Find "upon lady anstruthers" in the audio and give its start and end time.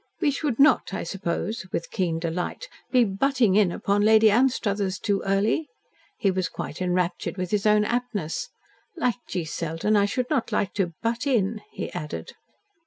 3.71-4.97